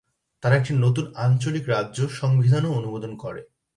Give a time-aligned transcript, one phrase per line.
[0.43, 3.41] তারা একটি নতুন আঞ্চলিক রাজ্য সংবিধানও অনুমোদন করে।